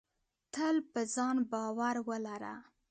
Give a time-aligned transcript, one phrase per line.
[0.53, 2.55] تل په ځان باور ولره.